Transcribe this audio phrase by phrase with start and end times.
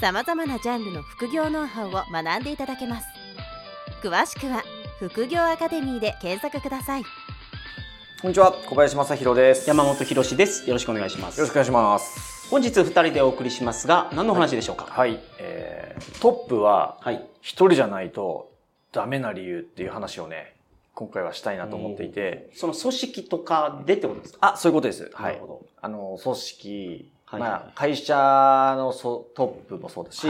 [0.00, 3.08] さまざまなジャンルの副業ノウハウを学んでいただけます。
[4.00, 4.62] 詳しくは
[5.00, 7.02] 副業アカデミーで検索ください。
[8.22, 9.68] こんにちは小林正弘です。
[9.68, 10.68] 山本博です。
[10.68, 11.38] よろしくお願いします。
[11.38, 12.48] よろしくお願いします。
[12.48, 14.84] 本日二人でお送りしますが何の話でしょうか？
[14.84, 17.00] はい、はい、えー、トップは
[17.40, 18.52] 一人じゃないと
[18.92, 20.54] ダメな理由っていう話をね
[20.94, 24.52] 今回はしたいなと思っていて、その組織とかでってことですか？
[24.52, 25.10] あそういうことです。
[25.12, 25.40] はい。
[25.82, 28.14] あの組織はいまあ、会社
[28.76, 30.26] のトップもそうだし、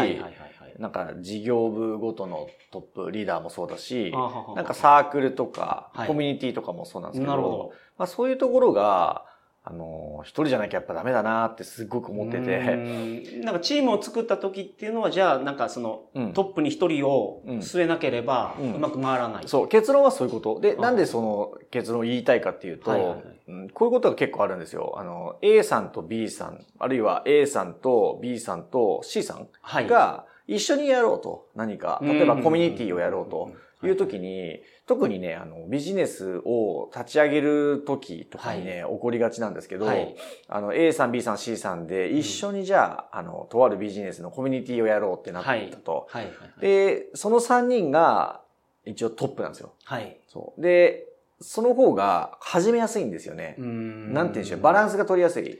[0.78, 4.12] なんか事業部ごとのトップリーダーもそうだし、
[4.56, 9.24] なんかサークルとか、コミュニティとかもそうなんですけど、まあ、そういうところが、
[9.70, 12.74] あの、一人じゃなきゃやっぱダメだなってすごく思ってて。
[12.74, 13.42] ん。
[13.42, 20.60] なんかチームを作った時っていうのは、じゃあなんかその、うん、トップに一人を据えなければうまく回らない、うん、そう、結論はそういうこと。
[20.60, 23.18] で、なんでその結論を言いたいかっていうと、はいはいはい。
[23.18, 23.37] うん、
[23.72, 24.94] こういうことが結構あるんですよ。
[24.98, 29.48] あの、A さんと B さん、あるいは A さんと B さんと C さん
[29.86, 31.48] が一緒にやろうと。
[31.54, 31.98] 何か。
[32.02, 33.52] 例えばコミュニティをやろうと。
[33.86, 40.16] いう時に、特にね、あの、ビジネスを立ち上げる時とかにね、はい、起こりがちなんですけど、はい、
[40.48, 46.08] あの、A さん、B さん、C さんで一緒にじゃあ、うん、あの、とあるビジネスのコミュニティをやろうってなったと。
[46.10, 48.40] はい、で、その3人が
[48.84, 49.74] 一応トップなんですよ。
[49.84, 50.18] はい。
[50.26, 50.60] そう。
[50.60, 51.07] で、
[51.40, 53.56] その方が始めやすいんですよね。
[53.58, 55.58] うんなんて言うんでしょう、バランスが取りやすい。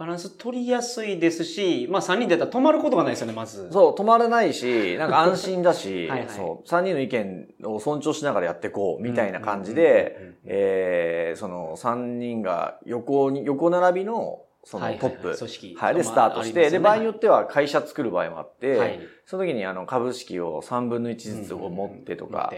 [0.00, 3.70] バランス取りやすいですし、まあ3人でやったら止まることがないですよね、まず。
[3.70, 22.52] そう、止まらないし、なんか安心だし、 はいはい、そう、3人の意見を尊重しながらやっていこう、みたいな感じで、えその3人が横に、横並びのそのトップ、組織はい、でスタートして、で、場合によっては会社作る場合もあって、はい、その時にあの株式を3分の1ずつを持ってとか、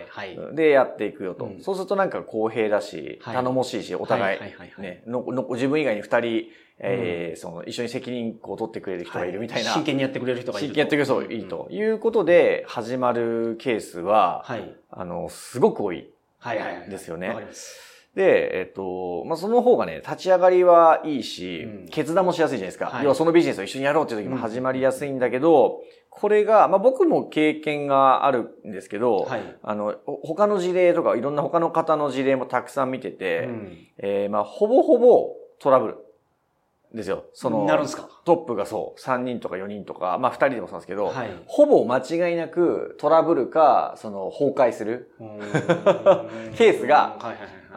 [0.53, 1.51] でやっていくよと。
[1.61, 4.41] そうするとなんか公平だし、頼もしいし、お互い、
[4.81, 6.51] ね、のの自分以外に2人、
[6.85, 9.71] えー、その、一緒に責任を取ってくれる人がいるみたいな。
[9.71, 10.69] 真剣にやってくれる人がいる。
[10.69, 11.69] 真剣にやってくれる人がいいと。
[11.71, 16.11] いうことで、始まるケースは、はい、あの、すごく多い。
[16.39, 16.91] はいはいはい。
[16.91, 17.29] ですよね。
[17.29, 17.91] わかります。
[18.15, 22.87] で、えっと、まあ、その方がね、立ち上がりはいいし、うん、決断もしやすいじゃないですか。
[22.87, 35.97] はい、要はそのビジネスを一緒にやろうっていう時も始まりやすいんだけど、うん、これが、まあ、僕も経験があるんですけど、はい、あの、他の事例とか、いろんな他の方の事例もたくさん見てて、うん、えー、まあ、ほぼほぼトラブル。
[36.95, 37.25] ですよ。
[37.33, 38.09] その、なるんですか？
[38.25, 45.11] トップがそう、3人とか4人とか、まあ2人でもそうなんですけど、はい、ほぼ間違いなくトラブルか、その、崩壊する
[46.56, 47.17] ケースが、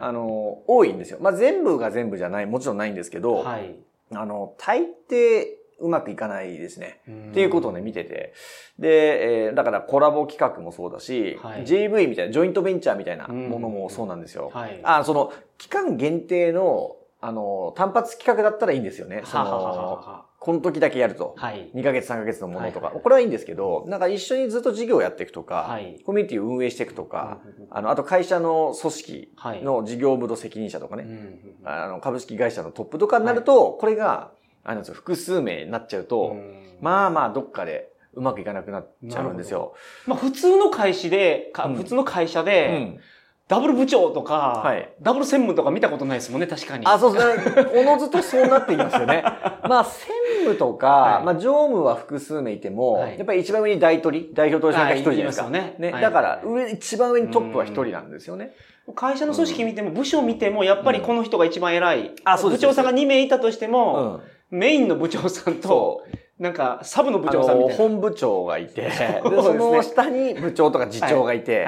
[0.00, 1.18] あの、多いんですよ。
[1.20, 3.76] まあ全部が全部じゃない、もちろんないんですけど、はい、
[4.12, 5.46] あの、大抵、
[5.78, 7.00] うまくいかないですね。
[7.30, 8.32] っていうことをね、見てて。
[8.78, 14.50] で、えー、だからコラボ企画もそうだし、はい、JV みたいな、ジョイントベンチャーみたいなものもそうなんですよ。
[14.54, 19.22] はい、あ、その、期間限定のあの、単発企画だったらいいんですよね。
[19.24, 21.34] その、この時だけやると。
[21.36, 21.72] はい。
[21.74, 22.90] 2ヶ月、3ヶ月のものとか。
[22.90, 29.32] これはいいんですけど、なんか一緒にずっと事業をやっていくとか、はい、コミュニティを運営していくとか、あの、あと会社の組織
[29.64, 34.30] の事業部の責任者とかね、あの、株式会社のトップとかになると、これが、
[34.62, 36.36] あの、複数名になっちゃうと、
[36.80, 39.74] まあまあ、どっかで、うまくいかなくなっちゃうんですよ。
[40.06, 43.00] まあ普通の会社で、普通の会社で、うん
[43.48, 46.86] ダブル部長とか、はい、ダブル専務とか見たことないですもんね、確かに。
[46.86, 47.66] あ、そうですね。
[47.74, 49.22] おのずとそうなっていますよね。
[49.68, 50.15] まあ、専
[50.50, 55.50] 務とか、はい、まあ、常務は複数名いても、はい、やっぱり一番上に大取り、代表取締役一人じゃないですか。
[55.50, 55.76] ね。
[55.78, 58.52] ね、だから、上、一番上にトップは一人なんですよね。
[58.94, 62.12] 会社の組織見ても、部署見ても、やっぱりこの人が一番偉い。
[62.24, 62.60] あ、そうです。
[62.60, 64.20] 部長さんが2名いたとしても、
[64.50, 66.02] メインの部長さんと、
[66.38, 67.76] なんか、サブの部長さんみたいな。
[67.76, 68.90] 本部長がいて、 で、
[69.22, 71.66] その下に部長とか次長がいて、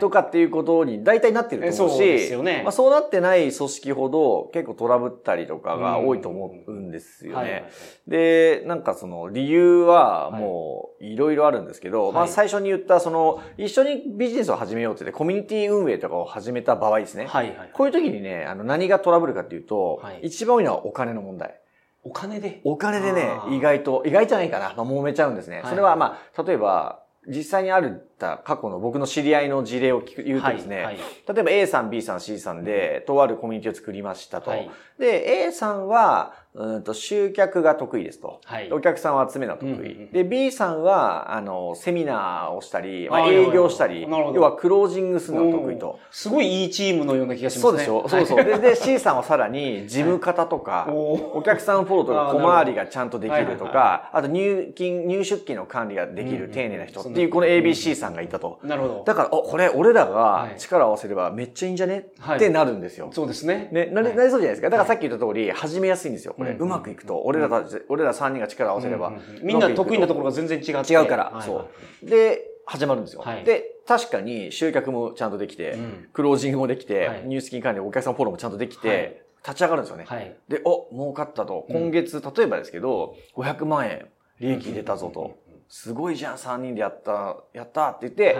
[0.00, 2.62] とかっていうことに大体なってると思うし、そうですよね。
[2.64, 7.70] まあそうなってない組織ほど結構トラブったりとかが多いと思うんですよね。
[8.08, 17.26] で、なんかその理由はもういろいろあるんですけど、まあ最初に言ったその、一緒にビジネスを始めようって言ってコミュニティ運営とかを始めた場合ですね。
[17.26, 21.54] はいはい、こういう時にね、あの何がトラブルかっていうと、一番多いのはお金の問題。
[22.02, 22.60] お金で。
[22.64, 24.74] お金でね、意外と、意外じゃないかな。
[24.76, 25.62] まあ、揉めちゃうんですね。
[25.68, 34.50] それはまあ、例えば、実際にあるった過去の僕の知り合いの事例を聞く言うとですね、はいはい、例えば A さん、B さん、C さんで、とあるコミュニティを作りましたと。
[34.50, 38.40] はい、で、A さんは、うんと集客が得意ですと。
[38.44, 40.12] はい、お客さんを集めるのが得意、うんうん。
[40.12, 45.98] で、B さんは、あの、セミナーをしたり、まあ、営業したり、要はクロージングするのが得意と。
[46.10, 47.84] すごいいいチームのような気がしますね。
[47.84, 48.44] そうでしょそうそう。
[48.44, 58.58] で、で C さんはさらに、事務方とか、お客さんフォローとか、小回りがちゃんとできるとか、あと入金、入出金の管理ができる丁寧な人っていう、この ABC さんがいたと。
[58.64, 59.04] なるほど。
[59.06, 62.06] だから、お、これ、俺らが力を合わせればめっちゃいいんじゃね？
[62.34, 63.10] ってなるんですよ。
[63.12, 63.68] そうですね。
[63.70, 64.70] ね、なりそうじゃないですか。
[64.70, 66.34] だからさっき言った通り、始めやすいんですよ。
[66.38, 67.20] これ、うまくいくと。
[67.24, 69.12] 俺らたち、俺ら3人が力を合わせれば。
[69.42, 70.84] みんな得意なところが全然違う。
[70.88, 71.42] 違うから。
[71.44, 71.68] そ
[72.02, 72.06] う。
[72.08, 73.24] で、始まるんですよ。
[73.44, 75.76] で、確かに集客もちゃんとできて、
[76.12, 80.06] クロージングもできて、ニュース金管理、お客さんフォローもちゃんとできて、立ち上がるんですよね。
[80.48, 81.66] で、お、儲かったと。
[81.70, 84.06] 今月、例えばですけど、500万円
[84.38, 85.38] 利益出たぞと。
[85.68, 88.36] すごいじゃん、3人でやった、やったって言って、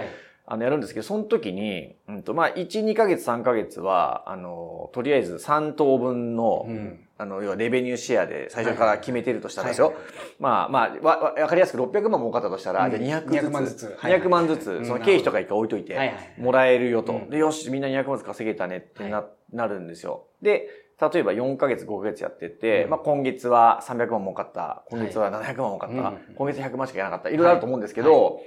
[0.51, 9.93] あの、やるんですけど、その時に、うんと、まあ、1、2ヶ月、3ヶ月は、あの、とりあえず3等分の、うん、あの、要はレベニューシェアで最初から決めてるとしたらですよ。
[10.39, 13.99] まあ、まあ、わ、わかりやすく600万儲かったとしたら、うん、じゃあ200万ずつ。
[14.01, 17.21] 200万ずつ、その経費とか一回置いといて、もらえるよと。
[17.29, 20.29] で、よし、みんな200万ずつ稼げたねってな、なるんですよ。
[20.41, 20.67] で、
[20.99, 24.83] 例えば4ヶ月、5ヶ月やってて、まあ今月は300万儲かった。
[24.89, 26.35] 今月は700万儲かった。
[26.37, 27.29] 今月100万しかいなかった。
[27.29, 28.41] いろいろあると思うんですけど、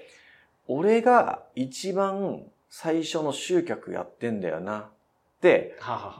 [0.67, 4.79] 俺が一番最初の集客やってんだよな。
[4.79, 5.75] って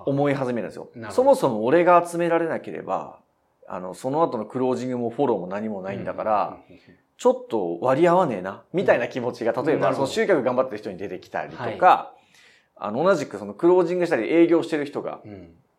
[0.08, 0.90] 思い始めるんですよ。
[1.12, 3.20] そもそも俺が集められなければ、
[3.68, 6.58] あの、その後のクロージングもフォローも何もないんだから、
[7.18, 12.14] ちょっと割り合わねえな、みたいな気持ちが、例えばその集客頑張ってる人に出てきたりとか、
[12.76, 15.22] あの、同じくそのクロージングしたり営業してる人が、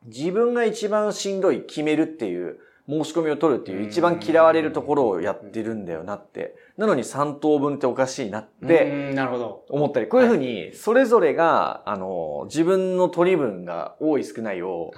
[0.04, 6.56] 自分が一番しんどい決めるっていう申し込みを取るっていう一番嫌われるところをやってるんだよなって。
[6.76, 9.64] なのに3等分っておかしいなって、なるほど。
[9.68, 14.90] 思ったり、こういうふうに、それぞれが、あの、自分の取り分が多い少ないを、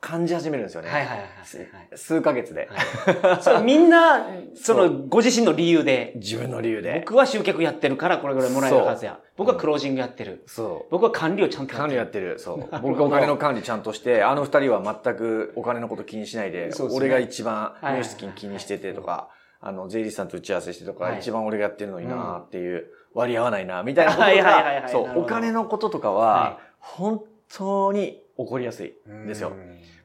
[0.00, 0.88] 感じ始めるんですよね。
[0.88, 1.28] はいはいはい、
[1.94, 2.70] 数ヶ月で。
[3.22, 6.12] はい、 それみんな、その、ご自身の理由で。
[6.16, 7.02] 自分の理由で。
[7.06, 9.20] 僕は集客やってるからこれぐらいもらえるはずや。
[9.36, 10.42] 僕はクロージングやってる。
[10.46, 10.90] そう。
[10.90, 11.78] 僕は管理をちゃんとやってる。
[11.78, 12.38] 管理やってる。
[12.38, 12.58] そう。
[12.80, 19.28] 僕はお金の管理ちゃんとして、あの二人は全くお金のこと気にしないで、でね、俺が一番入出金気にしててとか、
[19.60, 29.52] あの、税理士さんと打ち合わせしてとか、一番俺がやってるのになっていう、割り合わないな、みたいなことが、そう、お金のこととかは、本当に起こりやすいんですよ。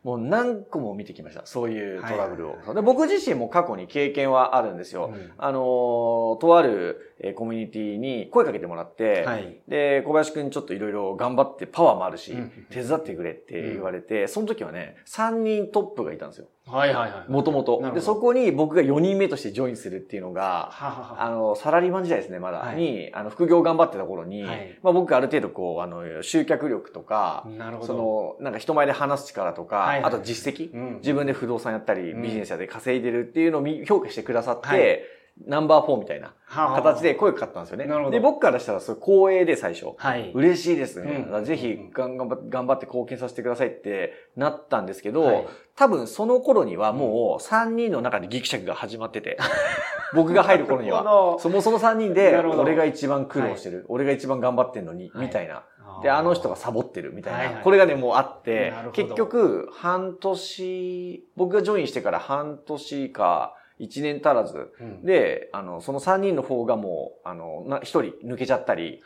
[0.03, 1.47] もう何個も見てきました。
[1.47, 2.73] そういうトラブルを。
[2.75, 5.11] で僕自身も過去に経験はあるんですよ。
[5.11, 16.47] うん、あの、とあるコミュニティに声かけてもらって、はい、で、小林くんちょっといろいろ頑張ってパワーもあるし、うん、手伝ってくれって言われて、その時はね、3人トップがいたんですよ。
[16.67, 17.31] はいはいはい。
[17.31, 17.91] もともと。
[17.93, 20.71] で、そこに僕が4人目としてジョインするっていうのが、
[21.19, 27.87] あの、サラリーマン時代ですね、まだ、はい、に、あの、副業頑張ってた頃に、はい、まあ僕がある程度こう、あの、集客力とか、なるほど。
[27.87, 34.99] その、なんか人前で話す力とか、はいはい、あと実績、うん、自分で不動産やったり、ビジネスやで稼いでるっていうのを評価してくださって、はい
[35.43, 37.85] ナンバー4みたいな形で声かかったんですよね。
[37.85, 38.11] なるほど。
[38.11, 39.93] で、僕からしたらそれ光栄で最初。
[39.97, 40.31] はい。
[40.33, 41.27] 嬉しいですね。
[41.29, 49.37] うん、ぜひ頑張って貢献させてくださいってなったんですけど、はい、多分その頃にはもう3人の中でギクシャクが始まってて、
[50.15, 55.63] 僕が入る頃には、そもそも3人で、俺が一番苦労してる、はい、俺が一番頑張ってんのに、みたいな。
[56.01, 57.39] で、あの人がサボってるみたいな。
[57.39, 69.03] はいはい、これがね、もうあって、結局、半年、僕がジョインしてから半年か、1年足らず、うん、で、あの、その3人の方がもう、あの、な、1人抜けちゃったり、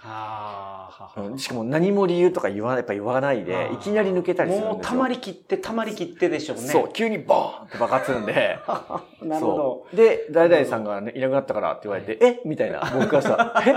[1.17, 4.73] うん、しかも何も理由とか言わ、やっぱ言わないで、いきなり抜けたりするんですよ。
[4.73, 6.63] もう溜まりきって、溜まりきってでしょうね。
[6.63, 8.59] そう、急にボーンって爆発するんで、
[9.23, 9.97] なるほど。
[9.97, 12.41] で、誰々さんが、ね、いなくなったからって言われて、え？
[12.45, 13.73] みたいな、僕がさ、え？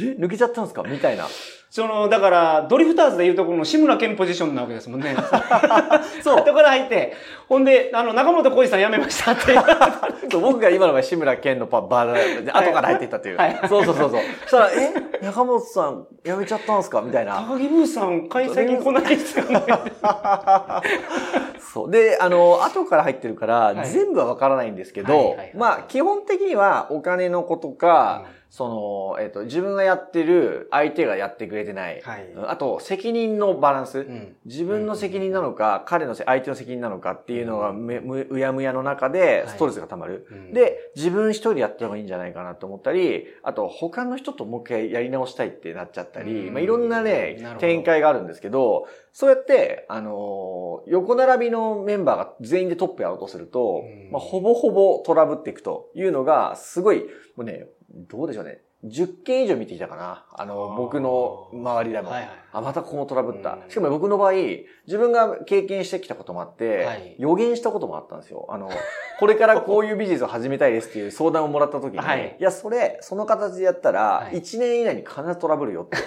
[0.00, 0.82] で、抜けちゃったんですか？
[0.82, 1.26] みたいな。
[1.72, 5.16] その、だから、ドリフターズでいうところの志村けんポジションなわけですもんね。
[6.22, 6.36] そう。
[6.36, 7.14] 後から入って、
[7.48, 9.54] ほんで、あの、中本浩二さん辞めましたって
[10.36, 13.38] 僕が今のが志村けんのパバーで、後から入っていったっていう。
[13.38, 13.58] はい。
[13.70, 14.20] そうそうそうそう。
[14.42, 15.24] そしたら、え？
[15.24, 17.00] 中本さん辞めちゃったんすか？
[17.00, 17.36] みたいな。
[17.36, 19.62] 高木ブーさん、会社に来ないですよね。
[21.58, 21.90] そう。
[21.90, 32.00] で、あの、後から入ってるから、全部はわからないんですけど、まあ、基本的にはお金のことか、うんその、えっ、ー、と、自分がやってる、相手がやってくれてない。
[32.02, 34.00] はい、あと、責任のバランス。
[34.00, 57.04] うん、自分の責任なのか、うん、彼の相手の責任なのかっていうのがむ、む、うやむやの中で、ストレスが溜まる、はい、で、自分一人でやった方がいいんじゃないかなと思ったり、あと、他の人ともう一回やり直したいってなっちゃったり、まあ、いろんなね、展開があるんですけど、そうやって、あのー、横並びのメンバーが全員でトップやろうとすると、まあ、ほぼほぼトラブっていくというのが、すごい、
[57.36, 58.62] もうね、どうでしょうね。
[58.84, 60.24] 10件以上見てきたかな。
[60.36, 62.10] あの、僕の周りでも。
[62.10, 63.58] はいはい、あ、またここもトラブった。
[63.68, 68.46] しかも僕の場合、自分が経験してきたこともあって、はい、予言したこともあったんですよ。
[68.50, 68.70] あの、
[69.20, 75.98] これから こういうビジネスを始めたいですっていう相談をもらった時に、はい、いや、それ、その形でやったら、1年以内に必ずトラブルよって。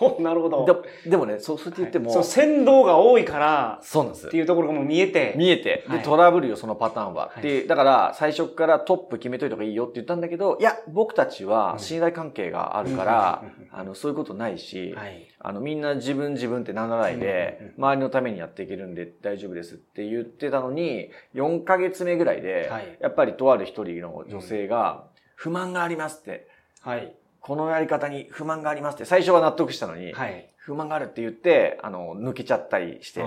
[0.20, 0.82] なるほど。
[1.04, 4.26] ででもね、そうそうって言っても、はい、そう、先導が多いから、そうなんです。
[4.28, 5.34] っていうところがもう見えて。
[5.36, 5.84] 見えて。
[5.90, 7.32] で、トラブルよ、そのパターンは。
[7.40, 26.48] で、だから、最初からトップ決めといた方がいいよって言ったんだけど、いや、僕たちは信頼関係があるから、あの、そういうことないし、はい、あの、みんな自分自分ってならないで、周りのためにやっていけるんで大丈夫ですって言ってたのに、4ヶ月目ぐらいで、はい、やっぱりとある一人の女性が、不満がありますって、
[26.80, 27.14] はい。
[27.46, 33.24] このやり方に不満がありますって、最初は納得したのに、はい、不満があるって言って、あの、抜けちゃったりして、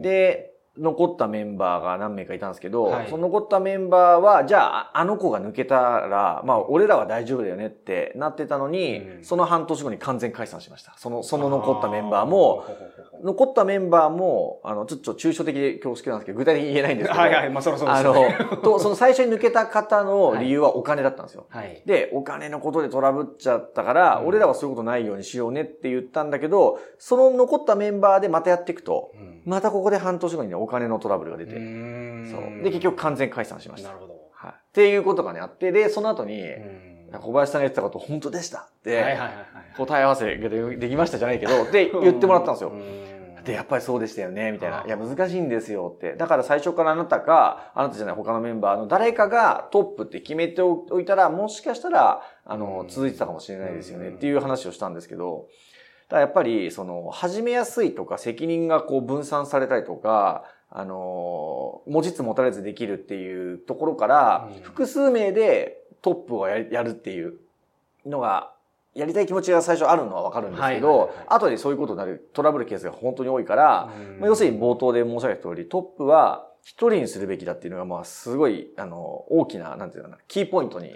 [0.00, 10.94] で、残ったメンバーが何名かいたんですけど、はい、その残ったメンバーは、じゃあ、あの子が抜けたら、まあ、俺らは大丈夫だよねってなってたのに、うん、その半年後に完全解散しました。
[10.96, 12.64] その、その残ったメンバーも、
[13.24, 21.46] 残ったメンバーも、あの、ちょっと抽象的で恐縮なんですけど、具体的に言えないんですけど、はいはい、まあそろそろ、ね、あの、と、その最初に抜けた方の理由はお金だったんですよ。
[21.48, 32.62] はい、で、お金のことでトラブっちゃったから、うん、俺らはそういうことないようにしようねって言ったんだけど、その残ったメンバーでまたやっていくと、うん、またここで半年後にね、お金のトラブルが出て、そう。
[32.62, 33.88] で、結局完全解散しました。
[33.88, 34.14] なるほど。
[34.32, 34.50] はい。
[34.50, 36.42] っていうことがね、あって、で、その後に、
[37.20, 39.16] 小林さんが言ってたこと本当でしたって、
[39.76, 42.72] 答え合わせができましたじゃないけど、で、言ってもらったんですよ。
[43.44, 44.84] で、やっぱりそうでしたよね、みたいな。
[44.86, 46.14] いや、難しいんですよって。
[46.14, 55.48] だから最初からあなたか、あなたじゃない他のメンバーの誰かがトップって決めておいたら、もしかしたら、あの、続いてたかもしれないですよねっていう話をしたんですけど、
[56.08, 67.38] だやっぱり、その、始めやすいとか、責任がこう分散されたりとか、あの、持ちつ持たれずできるっていうところから、複数名でトップをやるっていう
[68.06, 68.53] のが
[68.94, 78.98] やりたい気持ちが最初あるのはわかるんですけど、後でそういうことになるトラブルケースが本当に多いから、まあ、要するに冒頭で申し上げた通り、トップは一人にするべきだっていうのが、まあ、すごい、あの、
[79.28, 80.94] 大きな、なんていうのかな、キーポイントに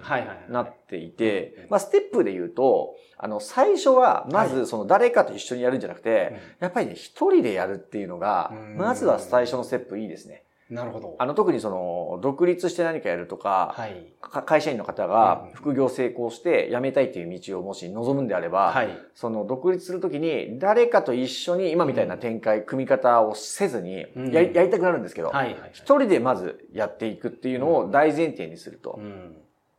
[0.49, 10.45] なっていて、まあ、ステップで言うと、あの、最初は、まず、その、誰かと一緒にやるんじゃなくて、やっぱりね、一人でやるっていうのが、まずは最初のステップいいですね。
[10.71, 11.17] なるほど。
[11.19, 25.33] あの、特にその、独立して何かやるとか、はい、会社員の方が副業成功して辞めたいっていう道をもし望むんであれば、はい、その、独立するときに、誰かと一緒に今みたいな展開、組み方をせずにやり、やりたくなるんですけど、
[25.73, 28.99] 一人でまずやっていくっていうのを大前提にすると。
[28.99, 29.37] うん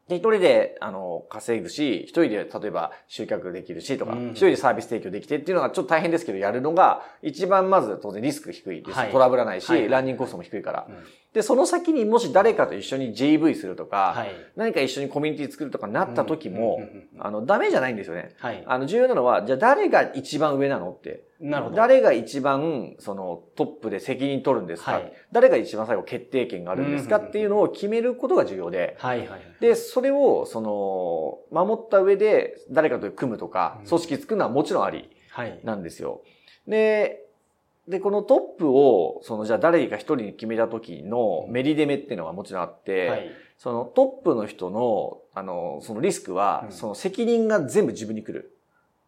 [0.09, 8.97] で、一人で、あの、稼ぐし、一人で、例えば、集客できるしとか、一、人でサービス提供できてっていうのがちょっと大変ですけど、やるのが、一番まず当然リスク低いです。
[8.97, 10.95] はい、トラブらないし、はい、ランニングコストも低いから、うん。
[11.33, 16.79] で、その先にもし誰かと一緒に JV するとか、はい、何か一緒にコミュニティ作るとかなった時も、
[17.19, 18.35] あの、ダメじゃないんですよね。
[18.39, 21.25] はい、あの、重要なのは、じゃあ誰が一番上なのって。
[21.39, 21.75] なるほど。
[21.75, 35.11] 誰が一番、その、トップで責任取るんですか、はい、誰が一番最後決定権があるんですかっていうのを決めることが重要で、はいはいはい、で、それを、その、守った上で、誰かと組むとか、組織作るのはもちろんあり、
[35.63, 36.23] なんですよ。
[36.67, 37.28] で、
[37.89, 48.55] で、このトップを、その、じゃあ誰か一人に決めた時のメリデメっていうのがもちろんあって、はい、そのトップの人の、あの、そのリスクは、その責任が全部自分に来る。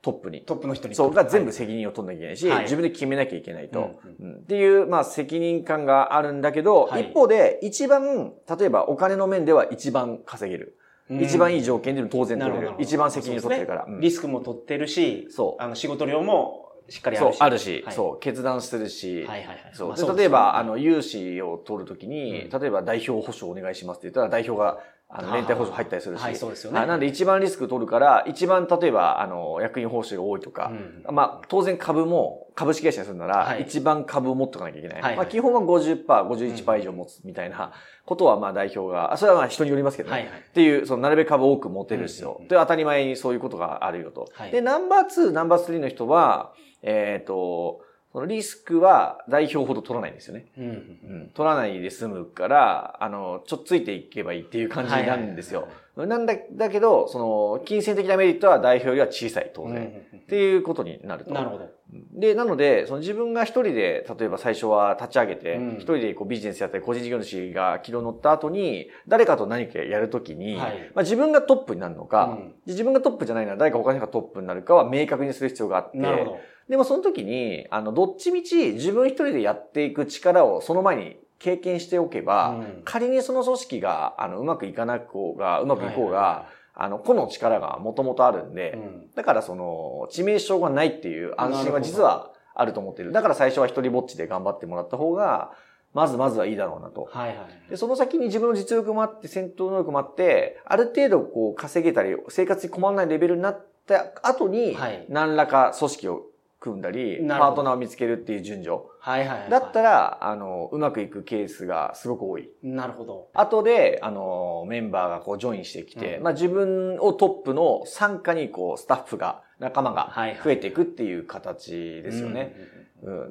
[0.02, 0.42] トップに。
[0.42, 0.96] トップの人に。
[0.96, 4.00] そう、が全部責任を取んなきゃいけないし、はい、自分で決めなきゃいけないと。
[4.20, 10.76] うん、っていう、まあ責任感があるんだけど、はい、一方で、一番、例えばお金の面では一番稼げる。
[11.20, 12.74] 一番いい条件で当然取れる。
[12.80, 15.62] 一番責任を取ってるから、ねうん、リスクも取ってるし、そう。
[15.62, 17.38] あの、仕事量もしっかりあるし。
[17.38, 19.26] そう、あるし、はい、そう、決断するし。
[19.26, 19.58] はいはいはい。
[19.74, 19.90] そう。
[19.90, 24.80] まあ、例えば、あの、融資を取るときに、例えば代表保証お願いしますって言ったら、代表が、
[25.14, 26.22] あの、連帯保証入ったりするし。
[26.22, 26.86] はい、そうですよね。
[26.86, 30.72] なんで一番リスク取るから、一番例えば、あの、役員報酬が多いとか、
[31.08, 35.02] うん、まあ、当然株も、株式会社にするなら、はい、一番株を持っておかなきゃいけない。
[35.02, 37.74] はい、まあ、基本は50%、51%以上持つみたいな
[38.06, 40.16] ことは、まあ、代表が、それはまあ、人によりますけどね。
[40.16, 42.42] はいはい、っていう、その、なるべく株を多く持てる必要。
[42.44, 44.30] で、当たり前にそういうことがあるよと。
[44.52, 50.46] で、ナンバー2、ナンバー3の人は、えっ、ー、と、そのリスクは代表ほど取らないんですよね。
[50.58, 55.70] うん、うん、取らないで済むから、あの、ちょっとついていけばいいっていう感じなんですよ。
[55.96, 60.02] なんだ、だけど、その、金銭的なメリットは代表よりは小さい、当然。
[60.16, 61.34] っていうことになると。
[61.34, 61.70] なるほど。
[62.14, 76.40] で、なので、その自分が一人で、例えば最初は立ち上げて、一、うん、人でこうビジネスやったり、個人事業主が軌道乗った後に、誰かと何かやるときに、はい、まあ、自分がトップになるのか、うん、自分がトップじゃないなら誰か他の人がトップになるかは明確にする必要があって、なるほど
[76.70, 93.12] でもその時に、あの、どっちみち自分一人でやっていく力をその前に経験しておけば、うん、仮にその組織が、あの、うまくいかなくうが、うまくいこうが、はいはいあの、個の力がもともとあるんで、うん、だからその、致命傷がないっていう安心は実はあると思ってる。
[93.12, 95.52] だから最初は一人ぼっちで頑張ってもらった方が、
[95.94, 97.10] まずまずはいいだろうなと。
[97.12, 97.70] はいはい。
[97.70, 104.78] で、その先に自分の実力もあって、戦闘能力もあって、ある程度こう稼げたり、生活に困らないレベルになった後に、
[105.10, 106.31] 何らか組織を
[106.62, 108.78] 組んだり、パートナーを見つけるっていう順序。
[109.00, 112.50] はいはい、はい、だったら、あの、うまくいくケースがすごく多い。
[112.62, 113.30] なるほど。
[113.34, 120.14] 後で、あの、メンバーがこうジョインしてきて、うん、まあ自分をトップの参加にこう、スタッフが、仲間が
[120.44, 122.40] 増えていくっていう形ですよね。
[122.40, 122.81] はいはいうん。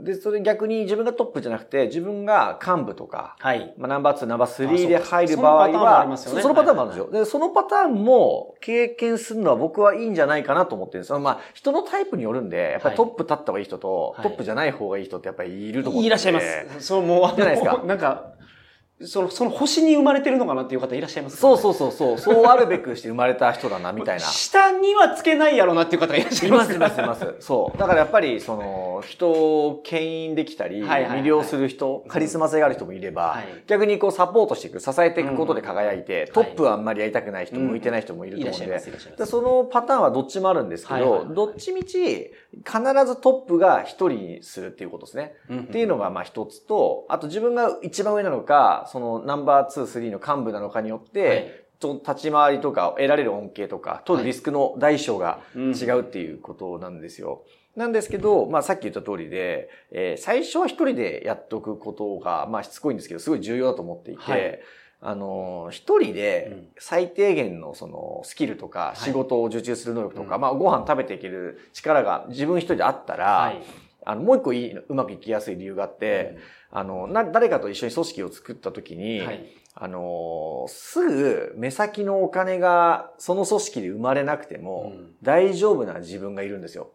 [0.02, 3.72] で、それ逆に自分がトップじゃなくて、自分が幹部とか、はい。
[3.78, 7.10] まあ、ナンバー2、ナンバー3で入る場合は、そのパターンもあるんですよ。
[7.10, 11.20] で、そのパターンも経験するのは僕はいいんじゃないかなと思ってるんですよ。
[11.20, 16.06] まあ、人のタイプによるんで、やっぱりトップ立った方がいい人と、トップじゃない方がいい人ってやっぱりいると思うんで。
[16.08, 16.66] いらっしゃいます。
[16.80, 17.80] そう、もう、じゃないですか。
[17.86, 18.32] なんか、
[19.02, 22.34] その、その星に生まれてるのかなっていう方いらっしゃいますか、ね、そうそうそうそう。
[22.34, 24.24] そうあるべくして生まれた人だな、みたいな。
[24.24, 27.46] 下にはつけないやろなっていう方がいらっしゃいます、います、います、います。
[27.46, 27.78] そう。
[27.78, 38.80] だからやっぱり、その、人を牽引できたり、魅了する人、カリスマ性がある人もいれば、はい、逆にこうサポートしていく、支えていくことで輝いて、うん、トップはあんまりやりたくない人、向いてない人もいると思うんで、
[39.16, 45.34] でそのパターンはどっちもあるんですけど、どっちみち、必ずトップが一人にするっていうことですね。
[45.48, 57.44] うん、っていうのがまあ一つと、あと自分が一番上なのか、そのナンバー2、3の幹部なのかによって、はい、と立ち回りとか得られる恩恵とか、取るリスクの大小が違うっていうことなんですよ。
[57.76, 64.60] なんですけど、まあさっき言った通りで、えー、最初は一人でやっておくことが、まあしつこいんですけど、すごい重要だと思っていて、はい
[65.02, 73.62] あの、一人で最低限のそのスキルとか仕事を受注する能力とか、はい、まあご飯食べていける力が自分一人であったら、はい、
[74.04, 76.36] あの、もう一個いい、うまくいきやすい理由があって、
[76.72, 84.92] うん、あの、な、誰かと一緒に組織を作った時に、はい、あの、すぐ目先のお金がその組織で生まれなくても、
[85.22, 86.90] 大丈夫な自分がいるんですよ。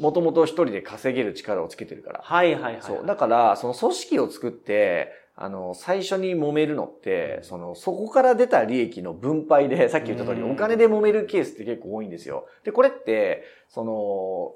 [0.00, 2.20] もともと一人で稼げる力をつけてるから。
[2.24, 2.78] はいはいはい。
[2.80, 3.06] そう。
[3.06, 12.46] だから、その組織を作って、あの、最初に揉めるのって、その、そこから出た利益の分配で、 さっき言った通り、お金で揉めるケースって結構多いんですよ。
[12.64, 14.54] で、これって、その、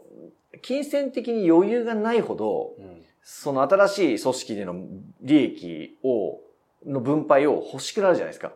[0.63, 4.75] 金銭的に余裕がないほど、うん、その新しい組織での
[5.21, 6.41] 利益を、
[6.87, 8.53] の分配を欲しくなるじゃないですか。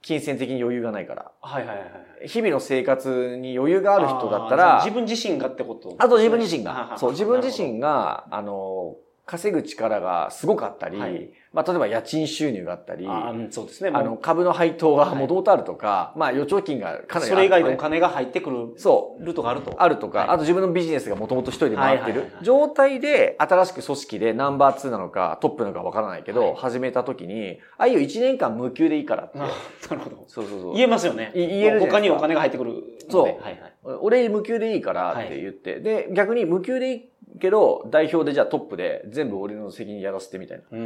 [0.00, 1.32] 金銭的に余裕がないから。
[1.42, 1.82] はいはいは
[2.22, 2.28] い。
[2.28, 4.80] 日々の生活に余裕がある人だったら。
[4.82, 6.96] 自分自身がってことあと自分自身が。
[6.96, 8.96] そう、自分自身が、あの、
[9.32, 13.90] 稼ぐ力がすごかったり、はい、まあ、例えば家賃収入があったり、あそうですね。
[13.94, 18.74] あの、株の配当がもともとあるとか、はい、まあ、預貯金がかなりそれ以外のお金が入ってくる。
[18.76, 19.24] そう。
[19.24, 19.74] ルートがあると。
[19.78, 29.38] あるとか、はい、あと自分のビジネスがもともと一人で回ってる状態で、新しく組織でナンバー2なのか、トップなのかわからないけど、始めた時に、ああいう1年間無給でいいからって。
[29.38, 29.52] なる
[29.98, 30.24] ほど。
[30.26, 30.74] そうそうそう。
[30.74, 31.32] 言えますよね。
[31.34, 32.82] 言える他にお金が入ってくる。
[33.08, 33.24] そう。
[33.24, 33.72] はいはい。
[34.02, 40.78] 俺無給でいいからって言って、で、逆に無給でいいけど、代表でじゃあトップで全部俺の責任やらせてみたいな。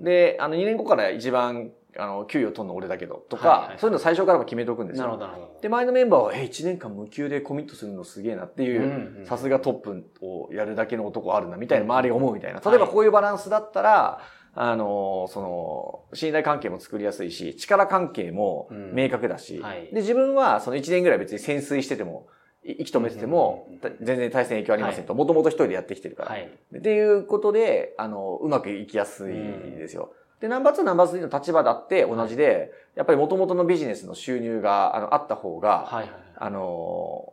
[0.00, 5.04] で、あの2年後から一番、あの、給与取るの俺だけど、とか、はいはいはい、そういうの最初からも決めておくんですよ。
[5.04, 5.60] なるほど、なるほど。
[5.60, 12.60] で、前のメンバーは、え、1年間無給でコミットするのすげえなっていう、さすがトップをやるだけの男あるな、みたいな周りが思うみたいな。
[12.64, 14.20] 例えばこういうバランスだったら、
[14.54, 22.26] あの、その、信頼関係も作りやすいし、力関係も明確だし、うんはい、で、自分はその1年ぐらい別に潜水してても、
[22.64, 23.68] 息止めてても、
[24.00, 25.14] 全然対戦影響ありませんと。
[25.14, 26.30] もともと一人でやってきてるから。
[26.30, 30.12] はい、っていうことで、あの、うまくいきやすいですよ。
[30.40, 37.32] で、ナンバー2、ナンバー3の立場だって同じで、やっぱりもともとのビジネスの収入があのあった方が、はいはい、あの、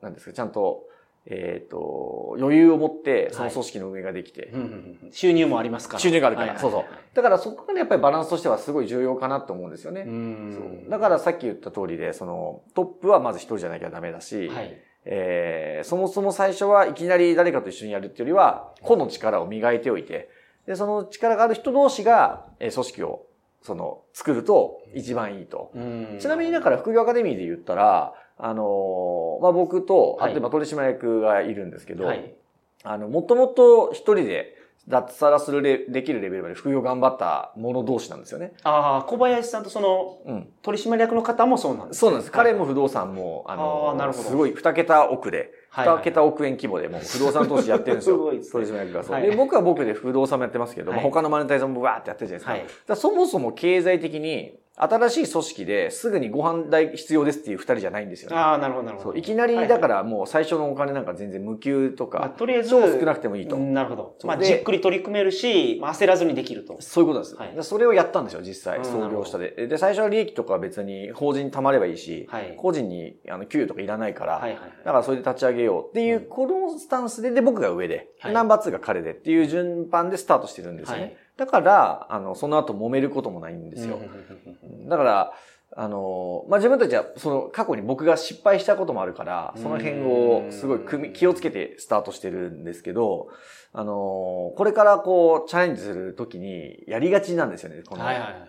[0.00, 0.86] なんですか、ちゃんと、
[1.26, 6.00] えっ、ー、と、余裕を持ってその組織の運営ができて、はい収入もありますから。
[6.00, 6.84] 収入があるから、そうそう。
[7.14, 10.04] だからそこがね、やっぱりバランスとしてはすごい重要かなと思うんですよね。
[10.04, 10.90] そう。
[10.90, 20.30] だからさっき言った通りで、そのトップはまず一人じゃなきゃダメだし、はい、えー、そもそも最初はいきなり誰かと一緒にやるっていうよりは、個の力を磨いておいて、
[20.66, 23.26] で、その力がある人同士が、えー、組織を
[23.62, 25.72] その、作ると一番いいと。
[26.18, 32.34] ちなみにだから副業アカデミーで言ったら、あのまあ、僕と、あと今取締役がいるんですけど、はい、
[32.82, 34.56] あの、もともと一人で
[34.88, 38.52] 脱サラするれ、できるレベルまで副業頑張った者同士なんですよね。
[38.64, 42.00] ああ、小林さんとその、うん、取締役の方もそうなんですね。
[42.00, 42.32] そうなんです。
[42.32, 48.16] 彼も不動産も、あのあなるほどすごい二桁億で、二桁億円規模でもう不動産投資やってるんですよ。
[48.18, 49.36] すごいです、ね、取締役がそう、はい、で。
[49.36, 52.82] 僕は僕で不動産もやってますけど、はい、他のマネタイズもわーってやってるじゃないですか。
[52.82, 58.36] はい、だそもそも経済的に、新しい組織ですぐにご飯代必要ですっていう二人じゃないんですよね。
[58.36, 59.18] ああ、なるほど、なるほど。
[59.18, 63.58] いきなり、だからもう最初のお金なんか全然無給とか、まあ、とりあえず、超少なくてもいいと。
[63.58, 64.16] なるほど。
[64.24, 66.78] まあ、じっくり取り組めるし、まあ、焦らずにできると。
[66.80, 67.36] そういうことです。
[67.36, 69.50] はい、それをやったんですよ、実際、創業したで。
[69.66, 81.02] で、最初は利益とかは別に法人に貯まればいいし、はい、個人にあの給与とかいらないから、はいはいはい、だからそれで立ち上げようっていう、このスタンスで、で、僕が上で、はい、ナンバー2が彼でっていう順番でスタートしてるんですよね。
[81.02, 83.98] はいだから、あの、その後揉めることもないんですよ。
[84.88, 85.32] だから、
[85.74, 93.28] あの、まあ、自分たちは、その、過去に僕が失敗したこともあるから、その辺をすごい気をつけてスタートしてるんですけど、
[93.74, 97.82] あの、これからこう、チャレンジするときに、やりがちなんですよね。
[97.88, 98.04] この、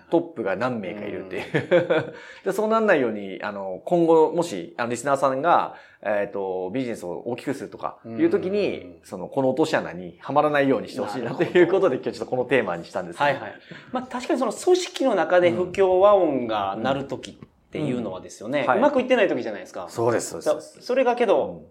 [0.09, 2.13] トップが何名かいるっていう。
[2.43, 13.53] で、そうなんないように、あの、今後、もし、あの、リスナーさんが、えっ、ー、と、ビジネスを大きくするとか、いうときに、その、この落とし穴にはまらないようにしてほしいなということで、今日ちょっとこのテーマにしたんです、ね、はいはい。
[13.93, 17.35] まあ、確かにその組織の中で不協和音が鳴るときっ
[17.71, 19.85] ていうのはですよね、うんはい、うまくいってないときじゃないですか。
[19.87, 20.81] そうです、そうです。
[20.81, 21.63] それがけど、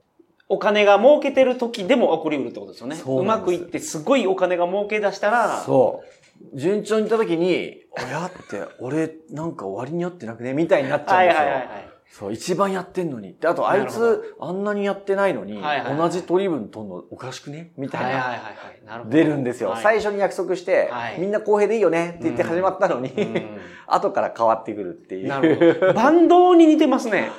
[0.52, 3.00] お金が儲けてる時でも起こりうるってことですよね。
[3.06, 5.62] うまくいってすごいお金が儲け出したら。
[5.62, 6.02] そ
[6.52, 6.58] う。
[6.58, 11.40] 順調にいった時に、 おやって、俺なんか終わりによってなくねみたいになっちゃうんですよ。
[11.40, 11.88] はいはいはい、はい。
[12.10, 13.34] そう、一番やってんのに。
[13.40, 15.62] で、あと、あいつ、あんなにやってないのに、
[15.96, 18.14] 同じ取り分取んのおかしくねみたい
[18.84, 19.04] な。
[19.06, 19.74] 出るんですよ。
[19.82, 23.10] 最初に約束して、みんな公平でいいよねって言って始まったのに、
[23.88, 25.28] 後から変わってくるっていう。
[25.28, 25.92] なるほど。
[25.94, 27.30] バンドに似てますね。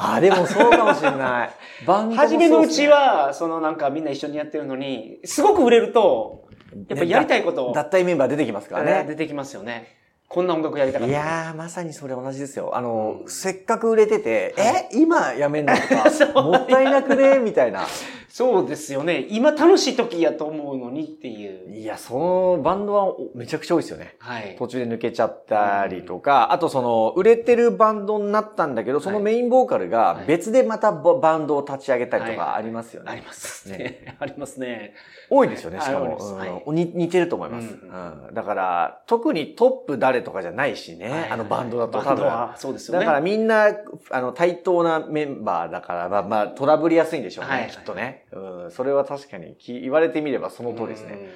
[0.00, 1.50] あ、でもそうかもしれない。
[1.86, 6.44] バンド初めのうちは、そのなんかみんな一緒にやってるのに、すごく売れると、
[6.88, 7.72] やっぱやりたいことを。
[7.72, 9.04] 脱退メンバー出てきますからね。
[9.08, 9.96] 出てきますよね。
[10.28, 11.12] こんな音楽やりたかった。
[11.12, 12.72] いやー、まさにそれ同じですよ。
[12.74, 16.04] あの、うん、せっかく売れてて、え今やめんのとか、
[16.42, 17.38] もったいなくね？
[17.38, 17.86] みたいな。
[18.28, 19.26] そうですよね。
[19.30, 21.74] 今楽しい時やと思うのにっていう。
[21.74, 24.16] いや、そのバンドはめちゃくちゃ多いですよね。
[24.18, 24.56] はい。
[24.58, 33.10] 途中で抜けちゃったりとか、うん、あとその、売れてるバンドになったんだけど、そのメインボーカルが別でまたバンドを立ち上げたりとかありますよね。
[33.10, 34.16] はいはい、ありますね。
[34.20, 34.94] ありますね。
[35.30, 36.62] 多いですよね、しかも。
[36.66, 42.30] うん、似てると思います、うんだから、特にトップ誰とかじゃないしね、あのバンドだと多分。
[42.56, 43.04] そうですよね。
[43.04, 43.68] だからみんな、
[44.10, 48.24] あの、対等なメンバーだから、まあ、まあ、トラブりやすいんでしょうね、はい、きっとね。
[48.32, 51.30] うん、それは確かに言われてみればその通りですね。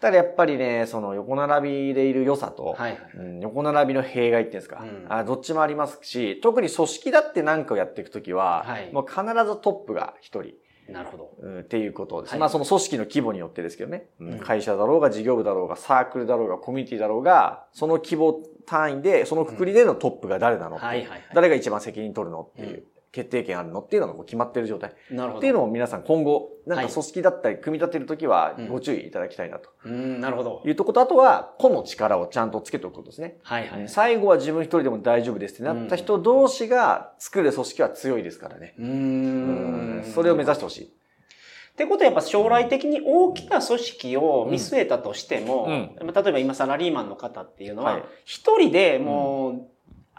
[0.00, 10.54] ただやっぱりね、その横並びでいる良さと、はいうん、横並びの弊害っていうんですか、うん、あ、どっちもありますし、特に組織だって何かをやっていくときは、はい、もう必ずトップが一人。
[10.88, 11.30] なるほど。
[11.40, 12.30] うん、っていうことです。
[12.30, 22.84] はい、まあその組織の規模によってですけどね、うん、会社だろうが事業部だろうがサークルだろうがコミュニティだろうが、その規模単位で、そのくくりでのトップが誰なのって、はいはい、誰が一番責任取るのっていう。
[23.12, 23.80] 決定権あるの？
[23.80, 24.92] っていうのがもう決まってる状態。
[25.10, 25.38] なるほど。
[25.38, 29.68] っていうのを皆さん今後、なんか組織だったり組み立てるときはご注意いただきたいなと。
[29.84, 30.62] うん、なるほど。
[30.64, 33.38] いうとこと、あとは個の力をちゃんとつけておくことですね。
[33.42, 33.88] はいはい。
[33.88, 38.74] 最後は自分一人でも大丈夫ですってなった人同士が作る組織は強いですからね。
[38.78, 40.02] うん。
[40.14, 40.84] それを目指してほしい。
[40.84, 49.66] ってことはやっぱ将来的に大きな組織を見据えたとしても、うん、例えば今サラリーマンの方っていうのは、一人でもう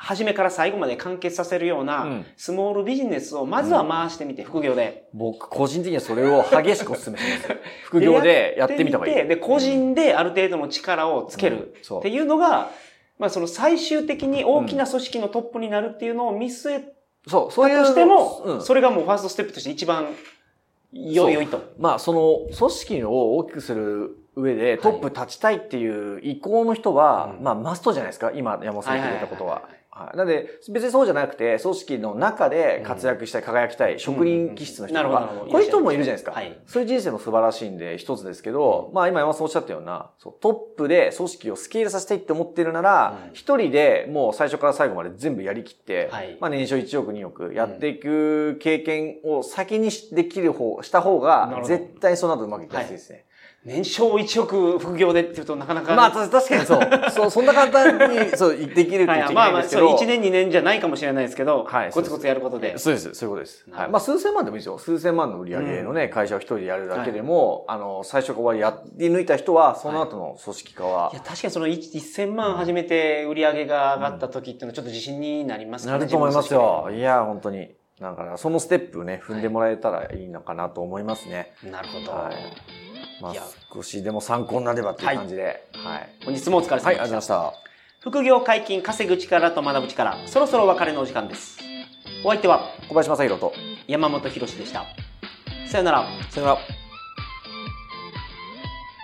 [0.04, 5.08] 初めから最後まで完結させるような、スモールビジネスをまずは回してみて、副業で。
[5.14, 7.58] 僕、個人的にはそれを激しくお勧めします。
[7.86, 9.28] 副業でやってみた方がいい。
[9.28, 12.72] で、個人である程度の力をつけるっていうのが、
[13.20, 16.94] まあその最終的に大きな組織のトップになるっていうのを見据え
[17.28, 17.80] そう、そういう。
[17.82, 20.08] としても、それがもうファーストステップとして一番
[20.92, 21.62] 良いと。
[21.78, 29.54] まあその組織を大きくする上でトップ立ちたいっていう意向の人は、まあマストじゃないですか、今山本さん言ってくれたことは。
[29.54, 29.81] はい。
[30.16, 36.32] なので、別にそうじゃなくて、組織の中で活躍したい、輝きたい、職人気質の人とか、こういう人もいるじゃないですか。
[36.32, 36.60] はい。
[36.66, 53.26] そういう人生も素晴らしいんで、一つですけど、まあ今山さんおっしゃったような、そうトップで組織をスケールさせたいって思ってるなら、一、人でもう最初から最後まで全部やりきって、はい、まあ年商1億2億やっていく経験を先にできる方、した方が、絶対その後うまくいきやすいですね。
[53.64, 55.96] 年商1億副業でっていうとなかなか。
[55.96, 56.80] まあ確かにそう。
[57.12, 59.34] そう、そんな簡単に、そう、できるって言っちゃいけないんですけど。
[59.34, 61.92] まあまあ、そう、1年2年じゃないかもしれないですけど、はい。
[61.92, 62.76] コツコツやることで。
[62.80, 63.66] そうです、そういうことです。
[63.70, 63.90] はい。
[63.90, 64.80] まあ数千万でもいいですよ。
[64.80, 71.10] 数千万の売り上げのね、会社を一人でやるだけでも、あの、最初からやり抜いた人は、その後の組織化は。
[71.14, 76.00] いや、確かにその1000万初めて売り上げが上がった時っていうのはちょっと自信になりますかね。
[76.00, 76.90] なると思いますよ。
[76.92, 77.76] いや、本当に。
[78.00, 81.54] だから、そのステップね、踏んでもらえたらいいのかなと思いますね。
[81.64, 82.12] なるほど。
[82.12, 82.81] はい
[83.22, 83.34] まあ、
[83.74, 85.68] 少しでも参考になればという感じで。
[85.74, 86.10] はい。
[86.26, 86.88] 本日もお疲れ様でした。
[86.88, 87.72] はい、ありがとうございました。
[88.00, 91.60] 副業解禁、稼ぐ力と学ぶ力、そろそろお別れのお時間です。
[92.26, 93.54] お相手は、小林正宏と
[93.88, 94.86] 山本博史でした。
[95.70, 96.06] さよなら。
[96.30, 96.60] さよなら。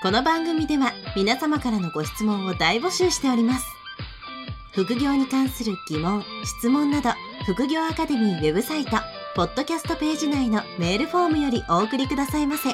[0.01, 3.65] この番組では皆様からのご質問を大募集しております。
[4.73, 7.09] 副業に関する疑問、質問など、
[7.45, 8.91] 副業アカデミーウェブサイト、
[9.35, 12.69] ポッドキャストページ内のメールフォームよりお送りくださいませ。